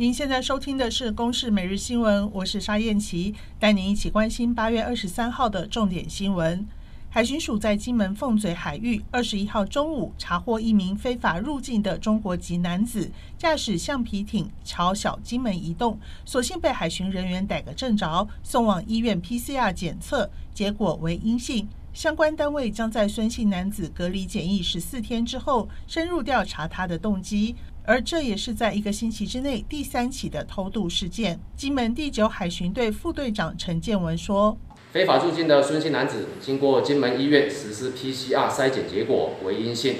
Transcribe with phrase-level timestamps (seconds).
[0.00, 6.66] 您现在收听的是《公视每日新闻》，我是沙燕琪，带您一起关心八月二十三号的重点新闻。
[7.10, 21.68] 海巡署在金门凤嘴海域二十一号中午查获一名非法入境的中国籍男子，驾驶橡皮艇朝小金门移动，所幸被海巡人员逮个正着，送往医院 PCR 检测，结果为阴性。
[21.92, 27.54] 相关单位将在孙姓男子隔离检疫十四天之后，深入调查他的动机。
[27.90, 31.36] 而这也是在一个星期之内第三起的偷渡事件。
[31.56, 34.56] 金门第九海巡队副队长陈建文说
[34.94, 39.96] ：“非法入境的孙姓男子，经过金门医院实施 PCR 筛检，结果为阴性，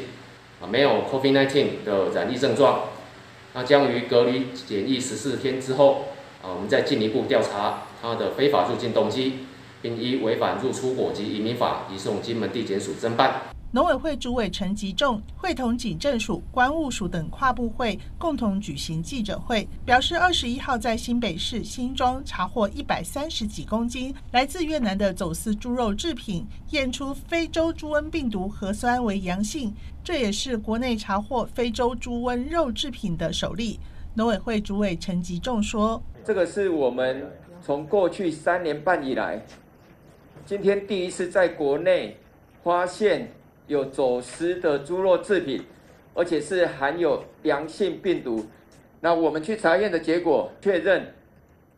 [0.60, 2.84] 啊，没有 COVID-19 的染疫症状。
[3.54, 6.04] 那将于隔离检疫十四天之后，
[6.42, 9.38] 啊，我们再进一步调查他的非法入境动机，
[9.82, 33.78] 并依违反入出国及移民法移送金门地检署侦办。”农委会主委陈吉仲会同警政署、关务署等跨部会共同举行记者会，表示二十一号在新北市新庄查获一百三十几公斤来自越南的走私猪肉制品，验出非洲猪瘟病毒核酸为阳性，这也是国内查获非洲猪瘟肉制品的首例。
[34.14, 37.24] 农委会主委陈吉仲说：“这个是我们
[37.62, 39.40] 从过去三年半以来，
[40.44, 42.16] 今天第一次在国内
[42.64, 43.30] 发现。”
[43.70, 45.62] 有走私的猪肉制品，
[46.12, 48.44] 而且是含有阳性病毒。
[49.00, 51.14] 那我们去查验的结果确认，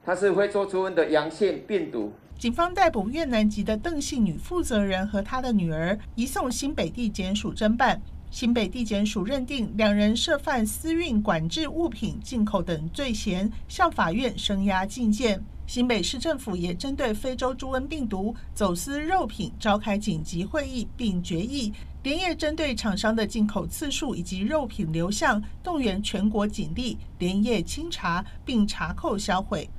[0.03, 2.11] 它是非洲猪瘟的阳性病毒。
[2.39, 8.01] 警方逮捕越南籍的邓姓女负责人和她的女儿，移送新北地检署侦办。
[8.31, 15.45] 新北地检署认定两人涉犯私运、管制物品进口等罪嫌，向法院声押禁见。
[15.67, 29.71] 新北市政府也针对非洲猪瘟病毒走私肉品召开紧急会议，并决议连夜针对厂商的进口次数以及肉品流向，动员全国警力连夜清查，并查扣销毁。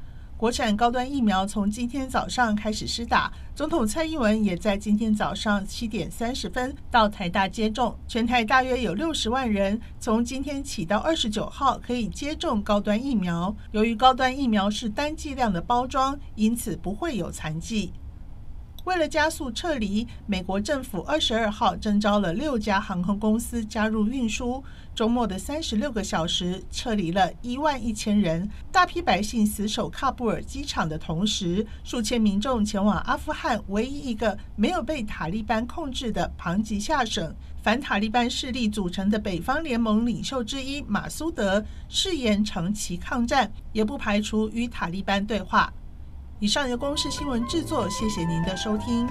[0.43, 7.97] 国产高端疫苗从今天早上开始施打，总统蔡英文也在今天早上七点三十分到台大接种。
[8.09, 13.55] 全台大约有六十万人，从今天起到二十九号可以接种高端疫苗。
[13.71, 17.93] 由于高端疫苗是单剂量的包装，因此不会有残剂。
[18.85, 24.61] 为了加速撤离，美国政府二十二号征召了六家航空公司加入运输。
[24.93, 28.47] 周末的三十六个小时，撤离了一万一千人。
[28.73, 37.33] 大批百姓死守喀布尔机场的同时，数千民众前往阿富汗唯一一个没有被塔利班控制的庞吉下省。
[37.63, 45.73] 反塔利班势力组成的北方联盟领袖之一马苏德誓言长期抗战，也不排除与塔利班对话。
[46.39, 49.07] 以上由公视新闻制作，谢谢您的收听。